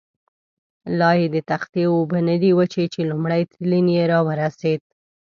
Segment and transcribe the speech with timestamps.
[0.99, 4.81] لایې د تختې اوبه نه دي وچې، چې لومړی تلین یې را ورسېد.